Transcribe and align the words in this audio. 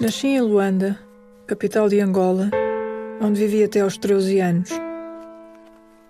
Nasci 0.00 0.28
em 0.28 0.40
Luanda, 0.40 0.98
capital 1.46 1.86
de 1.88 2.00
Angola, 2.00 2.50
onde 3.20 3.38
vivi 3.38 3.62
até 3.62 3.80
aos 3.80 3.98
13 3.98 4.40
anos. 4.40 4.70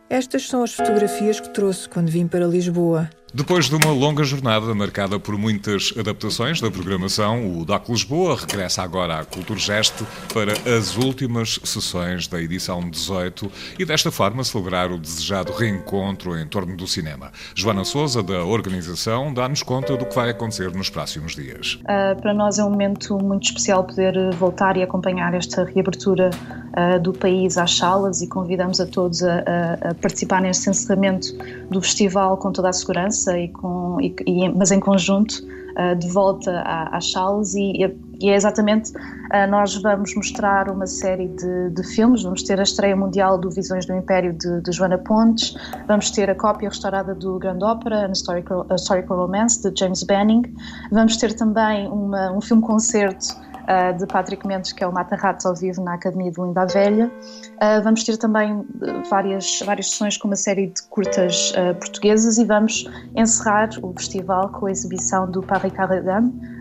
Estas 0.09 0.47
são 0.49 0.63
as 0.63 0.73
fotografias 0.73 1.41
que 1.41 1.49
trouxe 1.49 1.89
quando 1.89 2.09
vim 2.09 2.29
para 2.29 2.47
Lisboa. 2.47 3.11
Depois 3.33 3.67
de 3.67 3.77
uma 3.77 3.93
longa 3.93 4.25
jornada 4.25 4.75
marcada 4.75 5.21
por 5.21 5.39
muitas 5.39 5.95
adaptações 5.97 6.61
da 6.61 6.69
programação, 6.69 7.61
o 7.61 7.65
DOC 7.65 7.89
Lisboa 7.89 8.37
regressa 8.37 8.83
agora 8.83 9.21
à 9.21 9.25
Culturgest 9.25 10.03
para 10.35 10.53
as 10.77 10.97
últimas 10.97 11.61
sessões 11.63 12.27
da 12.27 12.43
edição 12.43 12.91
18 12.91 13.49
e 13.79 13.85
desta 13.85 14.11
forma 14.11 14.43
celebrar 14.43 14.91
o 14.91 14.99
desejado 14.99 15.53
reencontro 15.53 16.37
em 16.37 16.45
torno 16.45 16.77
do 16.77 16.89
cinema. 16.89 17.31
Joana 17.55 17.85
Souza, 17.85 18.21
da 18.21 18.45
organização, 18.45 19.33
dá-nos 19.33 19.63
conta 19.63 19.97
do 19.97 20.07
que 20.07 20.15
vai 20.17 20.31
acontecer 20.31 20.73
nos 20.73 20.91
próximos 20.91 21.37
dias. 21.37 21.75
Uh, 21.83 22.21
para 22.21 22.35
nós 22.35 22.59
é 22.59 22.65
um 22.65 22.71
momento 22.71 23.17
muito 23.23 23.45
especial 23.45 23.85
poder 23.85 24.35
voltar 24.35 24.77
e 24.77 24.83
acompanhar 24.83 25.35
esta 25.35 25.63
reabertura 25.63 26.31
uh, 26.31 26.99
do 26.99 27.13
país 27.13 27.57
às 27.57 27.77
salas 27.77 28.23
e 28.23 28.27
convidamos 28.27 28.81
a 28.81 28.87
todos 28.87 29.23
a, 29.23 29.39
a 29.83 29.95
participar 29.95 30.43
neste 30.43 30.69
encerramento 30.69 31.29
do 31.71 31.81
festival 31.81 32.37
com 32.37 32.51
toda 32.51 32.69
a 32.69 32.73
segurança 32.73 33.20
e 33.29 33.49
com, 33.49 33.99
e, 34.01 34.15
e, 34.27 34.49
mas 34.49 34.71
em 34.71 34.81
conjunto 34.81 35.35
uh, 35.77 35.97
de 35.97 36.09
volta 36.09 36.63
às 36.93 37.11
salas 37.11 37.55
e, 37.55 37.85
e, 38.21 38.29
é 38.29 38.35
exatamente 38.35 38.93
uh, 38.93 39.51
nós 39.51 39.75
vamos 39.81 40.15
mostrar 40.15 40.71
uma 40.71 40.87
série 40.87 41.29
de, 41.29 41.71
de, 41.71 41.83
filmes, 41.95 42.23
vamos 42.23 42.43
ter 42.43 42.59
a 42.59 42.63
estreia 42.63 42.97
mundial 42.97 43.39
do 43.39 43.51
Visões 43.51 43.87
do 43.87 43.95
Império 43.95 44.33
de, 44.33 44.61
de 44.63 44.73
Joana 44.73 44.99
Pontes, 44.99 45.55
vamos 45.87 46.11
ter 46.11 46.29
a 46.31 46.35
cópia 46.35 46.69
restaurada 46.69 47.15
do 47.15 47.39
Grande 47.39 47.65
Ópera, 47.65 48.07
An 48.07 48.13
Historical, 48.13 48.67
Historical 48.75 49.19
Romance 49.19 49.63
de 49.63 49.79
James 49.79 50.03
Banning, 50.03 50.43
vamos 50.91 51.17
ter 51.17 51.35
também 51.35 51.89
uma, 51.89 52.33
um 52.33 52.41
filme-concerto 52.41 53.50
uh, 53.63 53.97
de 53.97 54.07
Patrick 54.07 54.47
Mendes, 54.47 54.73
que 54.73 54.85
é 54.85 54.87
o 54.87 54.93
Mata 54.93 55.17
Ratos 55.17 55.47
ao 55.47 55.55
vivo 55.55 55.83
na 55.83 55.95
Academia 55.95 56.31
de 56.31 56.41
Linda 56.41 56.67
Velha. 56.67 57.07
Uh, 57.07 57.83
vamos 57.83 58.05
ter 58.05 58.17
também 58.17 58.65
eh, 58.83 59.03
várias, 59.09 59.61
várias 59.65 59.91
sessões 59.91 60.17
com 60.17 60.29
uma 60.29 60.37
série 60.37 60.69
de 60.69 60.83
curtas 60.89 61.53
portuguesas 61.79 62.39
e 62.39 62.45
vamos 62.45 62.89
encerrar 63.17 63.71
o 63.83 63.93
festival 63.93 64.49
com 64.51 64.67
a 64.67 64.71
exibição 64.71 65.29
do 65.31 65.43
Paris 65.43 65.73
Carré 65.73 66.03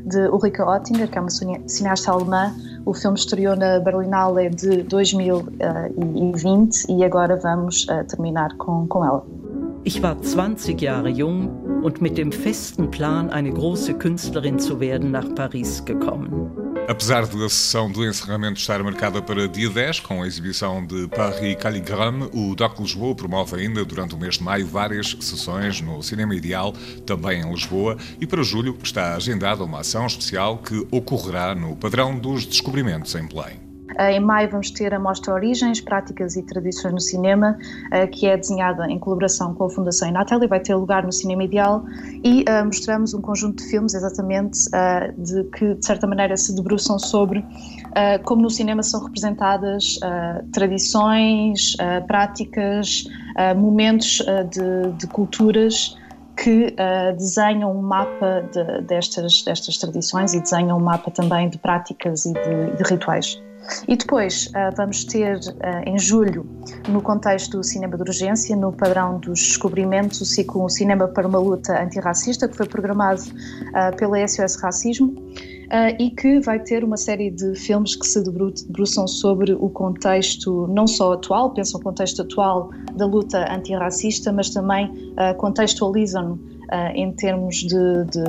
de 0.05 0.27
Ulrike 0.29 0.61
Oettinger, 0.61 1.09
que 1.09 1.17
é 1.17 1.21
uma 1.21 1.29
cineasta 1.29 2.11
alemã. 2.11 2.53
O 2.85 2.93
filme 2.93 3.17
estreou 3.17 3.55
na 3.55 3.79
Berlinale 3.79 4.49
de 4.49 4.83
2020 4.83 6.85
e 6.89 7.03
agora 7.03 7.37
vamos 7.37 7.85
terminar 8.07 8.55
com, 8.57 8.87
com 8.87 9.05
ela. 9.05 9.25
Ich 9.85 10.01
war 10.01 10.15
20 10.15 10.77
Jahre 10.77 11.13
jung 11.13 11.68
und 11.81 12.01
mit 12.01 12.17
dem 12.17 12.31
festen 12.31 12.89
Plan, 12.91 13.29
eine 13.29 13.51
große 13.51 13.93
Künstlerin 13.95 14.59
zu 14.59 14.79
werden, 14.79 15.11
nach 15.11 15.33
Paris 15.35 15.83
gekommen. 15.85 16.51
Apesar 16.87 17.27
da 17.27 17.47
sessão 17.47 17.91
do 17.91 18.03
encerramento 18.03 18.59
estar 18.59 18.81
marcada 18.83 19.21
para 19.21 19.47
dia 19.47 19.69
10, 19.69 19.99
com 19.99 20.23
a 20.23 20.27
exibição 20.27 20.83
de 20.83 21.07
Paris 21.07 21.55
Calligramme, 21.59 22.29
o 22.33 22.55
DOC 22.55 22.79
Lisboa 22.79 23.13
promove 23.13 23.57
ainda 23.57 23.85
durante 23.85 24.15
o 24.15 24.17
mês 24.17 24.39
de 24.39 24.43
maio 24.43 24.65
várias 24.65 25.15
sessões 25.19 25.81
no 25.81 26.01
Cinema 26.01 26.33
Ideal, 26.33 26.73
também 27.05 27.41
em 27.41 27.53
Lisboa, 27.53 27.95
e 28.19 28.25
para 28.25 28.41
julho 28.41 28.75
está 28.81 29.15
agendada 29.15 29.63
uma 29.63 29.81
ação 29.81 30.07
especial 30.07 30.57
que 30.57 30.87
ocorrerá 30.89 31.53
no 31.53 31.75
Padrão 31.75 32.17
dos 32.17 32.43
Descobrimentos 32.43 33.13
em 33.13 33.27
Belém. 33.27 33.68
Eh, 33.99 34.13
em 34.13 34.19
maio 34.21 34.49
vamos 34.49 34.71
ter 34.71 34.93
a 34.93 34.99
mostra 34.99 35.33
Origens, 35.33 35.81
Práticas 35.81 36.37
e 36.37 36.41
Tradições 36.41 36.93
no 36.93 37.01
Cinema, 37.01 37.57
eh, 37.91 38.07
que 38.07 38.27
é 38.27 38.37
desenhada 38.37 38.89
em 38.89 38.97
colaboração 38.97 39.53
com 39.53 39.65
a 39.65 39.69
Fundação 39.69 40.07
Inatel 40.07 40.41
e 40.41 40.47
vai 40.47 40.61
ter 40.61 40.73
lugar 40.73 41.03
no 41.03 41.11
Cinema 41.11 41.43
Ideal 41.43 41.83
e 42.23 42.43
uh, 42.43 42.65
mostramos 42.65 43.13
um 43.13 43.21
conjunto 43.21 43.61
de 43.61 43.69
filmes 43.69 43.93
exatamente 43.93 44.57
uh, 44.69 45.21
de 45.21 45.43
que 45.51 45.75
de 45.75 45.85
certa 45.85 46.07
maneira 46.07 46.37
se 46.37 46.55
debruçam 46.55 46.97
sobre 46.97 47.39
uh, 47.39 48.23
como 48.23 48.41
no 48.41 48.49
cinema 48.49 48.81
são 48.83 49.03
representadas 49.03 49.99
tradições, 50.53 51.75
práticas, 52.07 53.05
momentos 53.57 54.23
de, 54.51 54.91
de, 54.97 55.07
culturas 55.07 55.97
que 56.35 56.75
desenham 57.17 57.71
um 57.77 57.81
mapa 57.81 58.47
de, 58.51 58.81
destas, 58.81 59.43
destas 59.43 59.77
tradições 59.77 60.33
e 60.33 60.39
desenham 60.39 60.77
um 60.77 60.81
mapa 60.81 61.11
também 61.11 61.49
de 61.49 61.57
práticas 61.57 62.25
e 62.25 62.33
de, 62.33 62.75
de 62.77 62.83
rituais. 62.83 63.39
E 63.87 63.95
depois 63.95 64.47
uh, 64.47 64.75
vamos 64.75 65.03
ter 65.05 65.37
uh, 65.37 65.89
em 65.89 65.97
julho, 65.97 66.45
no 66.87 67.01
contexto 67.01 67.57
do 67.57 67.63
cinema 67.63 67.95
de 67.95 68.03
urgência, 68.03 68.55
no 68.55 68.71
padrão 68.71 69.19
dos 69.19 69.39
descobrimentos, 69.39 70.21
o 70.21 70.25
ciclo 70.25 70.65
um 70.65 70.69
Cinema 70.69 71.07
para 71.07 71.27
uma 71.27 71.39
Luta 71.39 71.81
Antirracista, 71.81 72.47
que 72.47 72.55
foi 72.55 72.67
programado 72.67 73.21
uh, 73.21 73.95
pela 73.97 74.27
SOS 74.27 74.55
Racismo. 74.55 75.13
e 75.99 76.09
que 76.09 76.39
vai 76.39 76.59
ter 76.59 76.83
uma 76.83 76.97
série 76.97 77.29
de 77.29 77.53
filmes 77.53 77.95
que 77.95 78.07
se 78.07 78.23
debruçam 78.23 79.07
sobre 79.07 79.53
o 79.53 79.69
contexto 79.69 80.67
não 80.67 80.87
só 80.87 81.13
atual, 81.13 81.53
pensam 81.53 81.79
o 81.79 81.83
contexto 81.83 82.23
atual 82.23 82.71
da 82.95 83.05
luta 83.05 83.45
antirracista, 83.53 84.33
mas 84.33 84.49
também 84.49 85.13
contextualizam 85.37 86.33
uh, 86.33 86.58
em 86.93 87.11
termos 87.13 87.55
de, 87.57 88.05
de, 88.05 88.23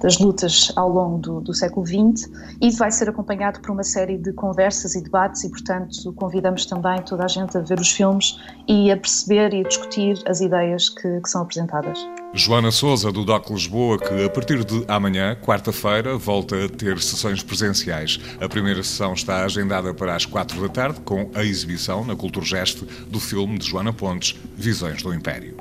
das 0.00 0.18
lutas 0.18 0.72
ao 0.76 0.88
longo 0.88 1.18
do, 1.18 1.40
do, 1.40 1.54
século 1.54 1.86
XX 1.86 2.30
e 2.60 2.70
vai 2.70 2.90
ser 2.90 3.08
acompanhado 3.08 3.60
por 3.60 3.70
uma 3.70 3.84
série 3.84 4.16
de 4.16 4.32
conversas 4.32 4.94
e 4.94 5.02
debates 5.02 5.44
e, 5.44 5.50
portanto, 5.50 6.12
convidamos 6.14 6.66
também 6.66 7.02
toda 7.02 7.24
a 7.24 7.28
gente 7.28 7.56
a 7.56 7.60
ver 7.60 7.78
os 7.78 7.90
filmes 7.90 8.38
e 8.66 8.90
a 8.90 8.96
perceber 8.96 9.52
e 9.52 9.60
a 9.60 9.62
discutir 9.68 10.22
as 10.26 10.40
ideias 10.40 10.88
que, 10.88 11.20
que 11.20 11.28
são 11.28 11.42
apresentadas. 11.42 11.98
Joana 12.32 12.72
Souza, 12.72 13.12
do 13.12 13.24
DOC 13.24 13.50
Lisboa, 13.50 13.98
que 13.98 14.24
a 14.24 14.28
partir 14.28 14.64
de 14.64 14.84
amanhã, 14.88 15.36
quarta-feira, 15.36 16.18
volta 16.18 16.64
a 16.64 16.68
ter 16.68 16.98
sessões 17.00 17.42
presenciais. 17.42 18.18
A 18.40 18.48
primeira 18.48 18.82
sessão 18.82 19.12
está 19.12 19.44
agendada 19.44 19.94
para 19.94 20.16
as 20.16 20.26
quatro 20.26 20.60
da 20.60 20.68
tarde, 20.68 21.00
com 21.02 21.30
a 21.34 21.44
exibição 21.44 22.04
na 22.04 22.16
Culturgest 22.16 22.82
do 23.08 23.20
filme 23.20 23.58
de 23.58 23.66
Joana 23.66 23.92
Pontes, 23.92 24.36
Visões 24.56 25.00
do 25.02 25.14
Império. 25.14 25.56